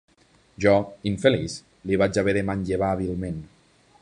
Jo, 0.65 0.71
infeliç, 1.11 1.59
li 1.91 2.01
vaig 2.03 2.21
haver 2.23 2.37
de 2.39 2.45
manllevar 2.51 2.93
hàbilment. 2.97 3.43